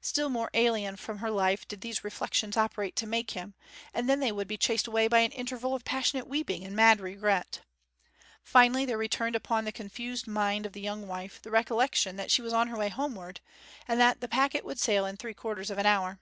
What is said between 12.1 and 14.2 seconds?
that she was on her way homeward, and that